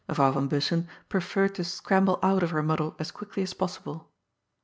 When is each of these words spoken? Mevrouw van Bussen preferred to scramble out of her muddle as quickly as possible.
Mevrouw 0.09 0.31
van 0.33 0.47
Bussen 0.47 0.87
preferred 1.09 1.53
to 1.53 1.63
scramble 1.63 2.17
out 2.23 2.41
of 2.41 2.49
her 2.49 2.63
muddle 2.63 2.95
as 2.97 3.11
quickly 3.11 3.43
as 3.43 3.53
possible. 3.53 4.09